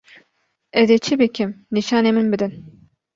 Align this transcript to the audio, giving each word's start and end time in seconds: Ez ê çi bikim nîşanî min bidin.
Ez 0.79 0.87
ê 0.95 0.97
çi 1.05 1.15
bikim 1.19 1.51
nîşanî 1.75 2.11
min 2.15 2.27
bidin. 2.33 2.53